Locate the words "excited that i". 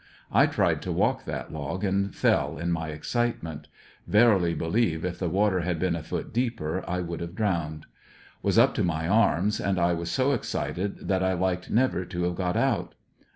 10.31-11.33